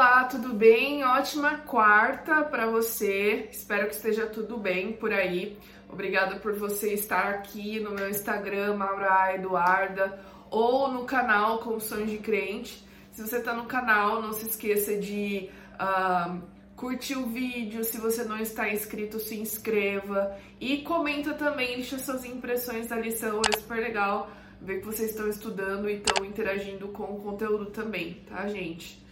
[0.00, 1.04] Olá, tudo bem?
[1.04, 3.50] Ótima quarta para você.
[3.52, 5.58] Espero que esteja tudo bem por aí.
[5.90, 10.18] Obrigada por você estar aqui no meu Instagram, Maura Eduarda,
[10.50, 12.82] ou no canal Sonhos de Crente.
[13.12, 16.40] Se você está no canal, não se esqueça de uh,
[16.74, 17.84] curtir o vídeo.
[17.84, 23.42] Se você não está inscrito, se inscreva e comenta também, deixa suas impressões da lição.
[23.46, 24.30] É super legal
[24.62, 29.09] ver que vocês estão estudando e estão interagindo com o conteúdo também, tá, gente?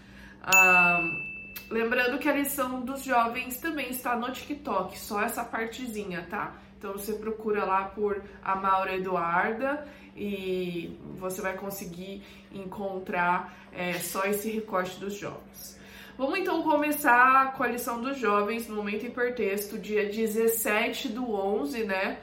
[1.70, 6.54] Lembrando que a lição dos jovens também está no TikTok, só essa partezinha, tá?
[6.78, 9.86] Então você procura lá por a Maura Eduarda
[10.16, 12.22] e você vai conseguir
[12.52, 15.78] encontrar é, só esse recorte dos jovens.
[16.16, 22.18] Vamos então começar com a lição dos jovens momento hipertexto, dia 17 do 11, né?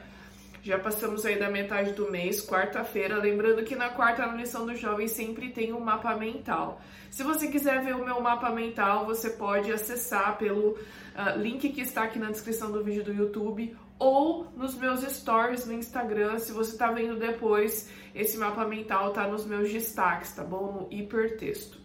[0.66, 3.18] Já passamos aí da metade do mês, quarta-feira.
[3.18, 6.80] Lembrando que na quarta na lição dos jovens sempre tem um mapa mental.
[7.08, 11.82] Se você quiser ver o meu mapa mental, você pode acessar pelo uh, link que
[11.82, 16.40] está aqui na descrição do vídeo do YouTube ou nos meus stories no Instagram.
[16.40, 20.72] Se você está vendo depois, esse mapa mental tá nos meus destaques, tá bom?
[20.72, 21.78] No hipertexto.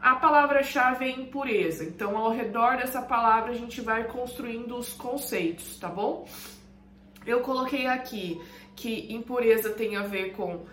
[0.00, 1.84] A palavra-chave é impureza.
[1.84, 6.26] Então, ao redor dessa palavra, a gente vai construindo os conceitos, tá bom?
[7.26, 8.40] Eu coloquei aqui
[8.76, 10.64] que impureza tem a ver com,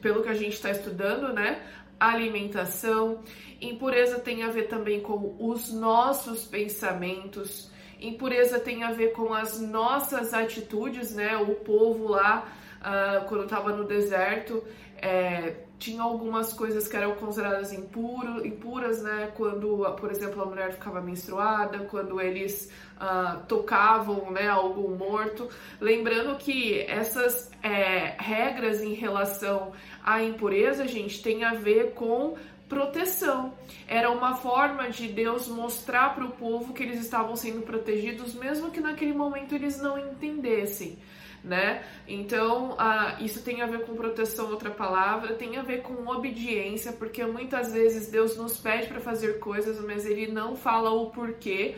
[0.00, 1.60] pelo que a gente está estudando, né?
[1.98, 3.22] Alimentação.
[3.60, 7.71] Impureza tem a ver também com os nossos pensamentos.
[8.02, 11.36] Impureza tem a ver com as nossas atitudes, né?
[11.36, 12.46] O povo lá,
[12.80, 14.62] uh, quando estava no deserto,
[14.96, 19.32] é, tinha algumas coisas que eram consideradas impuro, impuras, né?
[19.34, 25.48] Quando, por exemplo, a mulher ficava menstruada, quando eles uh, tocavam né, algum morto.
[25.80, 29.72] Lembrando que essas é, regras em relação
[30.04, 32.36] à impureza, gente, tem a ver com
[32.72, 33.52] proteção.
[33.86, 38.70] Era uma forma de Deus mostrar para o povo que eles estavam sendo protegidos, mesmo
[38.70, 40.98] que naquele momento eles não entendessem
[41.44, 41.82] né?
[42.06, 46.92] Então, ah, isso tem a ver com proteção, outra palavra, tem a ver com obediência,
[46.92, 51.74] porque muitas vezes Deus nos pede para fazer coisas, mas Ele não fala o porquê.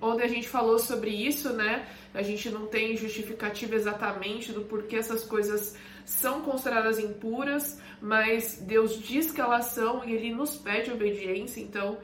[0.00, 1.86] Onde a gente falou sobre isso, né?
[2.12, 9.02] A gente não tem justificativa exatamente do porquê essas coisas são consideradas impuras, mas Deus
[9.02, 11.98] diz que elas são e Ele nos pede obediência, então,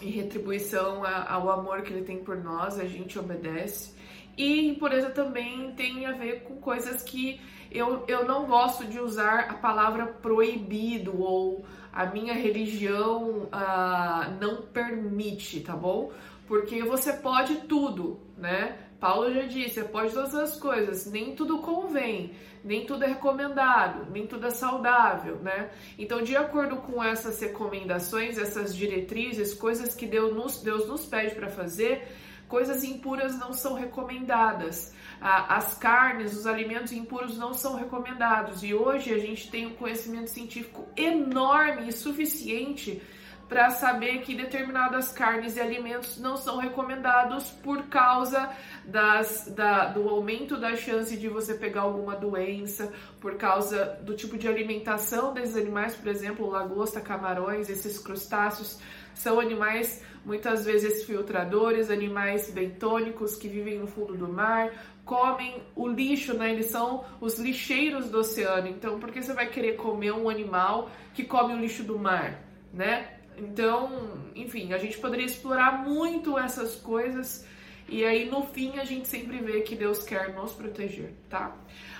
[0.00, 3.94] em retribuição ao amor que Ele tem por nós, a gente obedece.
[4.36, 9.50] E impureza também tem a ver com coisas que eu, eu não gosto de usar
[9.50, 16.12] a palavra proibido ou a minha religião uh, não permite, tá bom?
[16.46, 18.78] Porque você pode tudo, né?
[19.00, 22.32] Paulo já disse, você pode todas as coisas, nem tudo convém,
[22.64, 25.70] nem tudo é recomendado, nem tudo é saudável, né?
[25.98, 31.34] Então, de acordo com essas recomendações, essas diretrizes, coisas que Deus nos, Deus nos pede
[31.34, 32.08] para fazer,
[32.48, 34.94] Coisas impuras não são recomendadas.
[35.20, 38.62] As carnes, os alimentos impuros não são recomendados.
[38.62, 43.02] E hoje a gente tem um conhecimento científico enorme e suficiente
[43.48, 48.50] para saber que determinadas carnes e alimentos não são recomendados por causa
[48.84, 54.36] das, da, do aumento da chance de você pegar alguma doença, por causa do tipo
[54.36, 58.80] de alimentação desses animais, por exemplo, lagosta, camarões, esses crustáceos
[59.14, 64.72] são animais muitas vezes filtradores, animais bentônicos que vivem no fundo do mar,
[65.04, 66.52] comem o lixo, né?
[66.52, 68.66] Eles são os lixeiros do oceano.
[68.66, 72.42] Então, por que você vai querer comer um animal que come o lixo do mar,
[72.74, 73.15] né?
[73.36, 77.46] Então, enfim, a gente poderia explorar muito essas coisas
[77.88, 81.54] e aí no fim a gente sempre vê que Deus quer nos proteger, tá?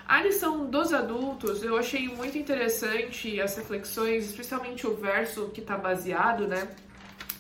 [0.07, 5.77] A lição dos adultos, eu achei muito interessante as reflexões, especialmente o verso que está
[5.77, 6.69] baseado, né?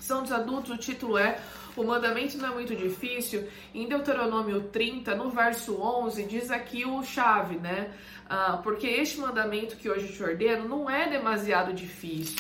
[0.00, 1.40] São dos adultos, o título é
[1.76, 3.48] O mandamento não é muito difícil.
[3.74, 7.92] Em Deuteronômio 30, no verso 11, diz aqui o chave, né?
[8.28, 12.36] Ah, porque este mandamento que hoje te ordeno não é demasiado difícil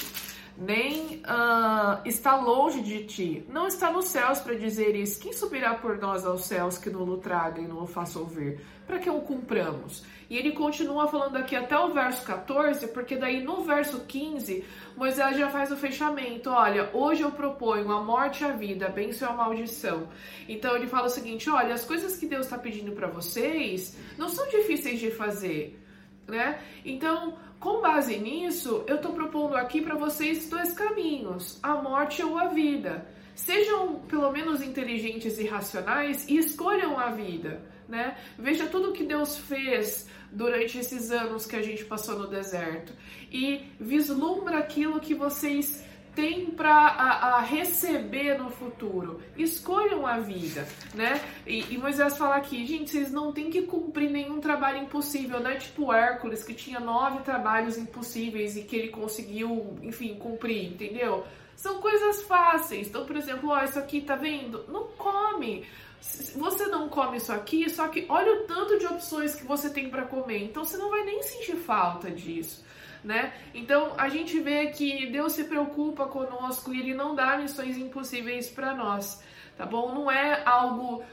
[0.56, 5.20] nem uh, está longe de ti, não está nos céus para dizer isso.
[5.20, 8.60] Quem subirá por nós aos céus que não o traga e não o faça ouvir?
[8.86, 10.04] Para que o cumpramos?
[10.30, 14.64] E ele continua falando aqui até o verso 14, porque daí no verso 15,
[14.96, 16.50] Moisés já faz o fechamento.
[16.50, 20.08] Olha, hoje eu proponho a morte e a vida, a bênção e a maldição.
[20.48, 24.28] Então ele fala o seguinte: olha, as coisas que Deus está pedindo para vocês não
[24.28, 25.80] são difíceis de fazer
[26.26, 26.60] né?
[26.84, 32.38] Então, com base nisso, eu estou propondo aqui para vocês dois caminhos: a morte ou
[32.38, 33.06] a vida.
[33.34, 38.16] Sejam pelo menos inteligentes e racionais e escolham a vida, né?
[38.38, 42.92] Veja tudo que Deus fez durante esses anos que a gente passou no deserto
[43.30, 45.84] e vislumbra aquilo que vocês
[46.16, 49.20] tem para receber no futuro.
[49.36, 51.20] Escolham a vida, né?
[51.46, 55.50] E, e, Moisés fala aqui, gente, vocês não têm que cumprir nenhum trabalho impossível, não
[55.50, 61.24] é tipo Hércules, que tinha nove trabalhos impossíveis e que ele conseguiu, enfim, cumprir, entendeu?
[61.54, 62.88] São coisas fáceis.
[62.88, 64.64] Então, por exemplo, ó, isso aqui, tá vendo?
[64.68, 65.66] Não come.
[66.00, 69.90] Você não come isso aqui, só que olha o tanto de opções que você tem
[69.90, 70.44] para comer.
[70.44, 72.64] Então, você não vai nem sentir falta disso
[73.06, 73.32] né?
[73.54, 78.50] Então a gente vê que Deus se preocupa conosco e Ele não dá missões impossíveis
[78.50, 79.22] para nós,
[79.56, 79.94] tá bom?
[79.94, 81.04] Não é algo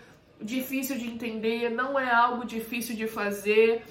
[0.41, 3.85] difícil de entender, não é algo difícil de fazer.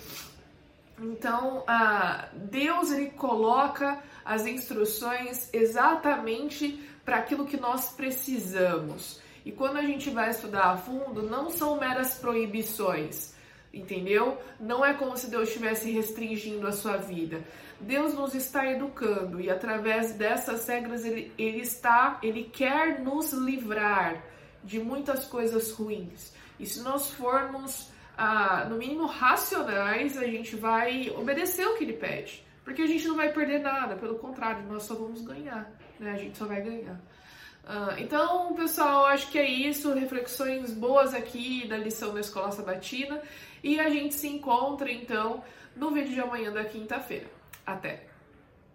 [1.00, 9.20] Então, ah, Deus ele coloca as instruções exatamente para aquilo que nós precisamos.
[9.44, 13.34] E quando a gente vai estudar a fundo, não são meras proibições,
[13.72, 14.38] entendeu?
[14.60, 17.42] Não é como se Deus estivesse restringindo a sua vida.
[17.80, 24.22] Deus nos está educando e através dessas regras ele, ele está, ele quer nos livrar
[24.62, 26.32] de muitas coisas ruins.
[26.60, 31.94] E se nós formos, ah, no mínimo, racionais, a gente vai obedecer o que ele
[31.94, 32.44] pede.
[32.64, 36.12] Porque a gente não vai perder nada, pelo contrário, nós só vamos ganhar, né?
[36.12, 37.00] A gente só vai ganhar.
[37.64, 39.93] Uh, então, pessoal, acho que é isso.
[39.93, 43.20] Reflexões boas aqui da lição da Escola Sabatina.
[43.62, 45.43] E a gente se encontra, então,
[45.76, 47.26] no vídeo de amanhã da quinta-feira.
[47.64, 48.12] Até!